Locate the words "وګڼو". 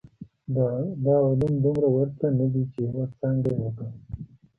3.61-3.89